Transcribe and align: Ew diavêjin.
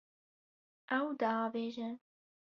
Ew 0.97 1.07
diavêjin. 1.19 1.95